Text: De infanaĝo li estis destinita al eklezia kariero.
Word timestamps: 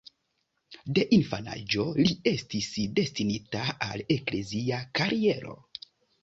De 0.97 1.01
infanaĝo 1.17 1.85
li 1.99 2.15
estis 2.31 2.71
destinita 3.01 3.61
al 3.89 4.03
eklezia 4.17 4.81
kariero. 5.03 5.55